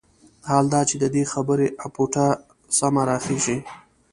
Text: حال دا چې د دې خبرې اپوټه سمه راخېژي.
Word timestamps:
حال 0.49 0.65
دا 0.73 0.81
چې 0.89 0.95
د 1.03 1.05
دې 1.15 1.23
خبرې 1.31 1.67
اپوټه 1.85 2.25
سمه 2.77 3.03
راخېژي. 3.09 3.57